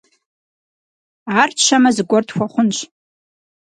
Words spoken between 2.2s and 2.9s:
тхуэхъунщ.